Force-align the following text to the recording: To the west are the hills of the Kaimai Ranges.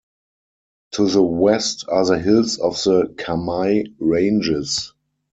To 0.93 1.07
the 1.07 1.21
west 1.21 1.85
are 1.87 2.03
the 2.03 2.17
hills 2.17 2.57
of 2.57 2.73
the 2.83 3.13
Kaimai 3.19 3.93
Ranges. 3.99 4.95